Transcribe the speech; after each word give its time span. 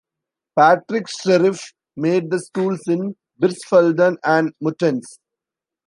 Patrick 0.55 1.05
Streiff 1.07 1.73
made 1.95 2.31
the 2.31 2.39
schools 2.39 2.81
in 2.87 3.15
Birsfelden 3.39 4.17
and 4.23 4.51
Muttenz. 4.59 5.05